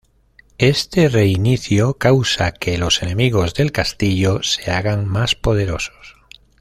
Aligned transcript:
Este 0.57 1.09
reinicio 1.09 1.93
causa 1.95 2.53
que 2.53 2.79
los 2.79 3.03
enemigos 3.03 3.53
del 3.53 3.71
castillo 3.71 4.41
se 4.41 4.71
hagan 4.71 5.05
más 5.07 5.35
poderosos. 5.35 6.15